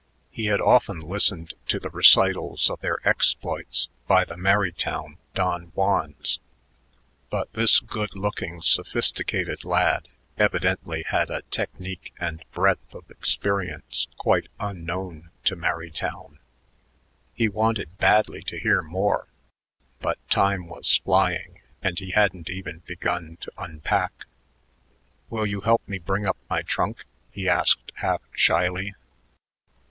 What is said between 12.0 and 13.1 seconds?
and breadth